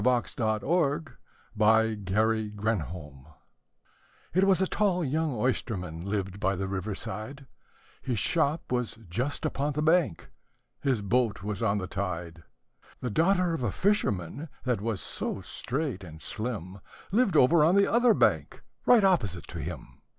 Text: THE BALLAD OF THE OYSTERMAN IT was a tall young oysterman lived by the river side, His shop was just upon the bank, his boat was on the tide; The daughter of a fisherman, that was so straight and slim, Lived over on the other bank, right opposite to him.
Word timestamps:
THE 0.01 0.03
BALLAD 0.03 0.63
OF 0.63 1.05
THE 1.55 1.63
OYSTERMAN 1.63 3.25
IT 4.33 4.43
was 4.45 4.59
a 4.59 4.65
tall 4.65 5.03
young 5.05 5.31
oysterman 5.35 6.01
lived 6.09 6.39
by 6.39 6.55
the 6.55 6.67
river 6.67 6.95
side, 6.95 7.45
His 8.01 8.17
shop 8.17 8.71
was 8.71 8.95
just 9.07 9.45
upon 9.45 9.73
the 9.73 9.83
bank, 9.83 10.31
his 10.81 11.03
boat 11.03 11.43
was 11.43 11.61
on 11.61 11.77
the 11.77 11.85
tide; 11.85 12.41
The 12.99 13.11
daughter 13.11 13.53
of 13.53 13.61
a 13.61 13.69
fisherman, 13.71 14.49
that 14.63 14.81
was 14.81 15.01
so 15.01 15.39
straight 15.41 16.03
and 16.03 16.19
slim, 16.19 16.79
Lived 17.11 17.37
over 17.37 17.63
on 17.63 17.75
the 17.75 17.85
other 17.85 18.15
bank, 18.15 18.63
right 18.87 19.03
opposite 19.03 19.45
to 19.49 19.59
him. 19.59 20.01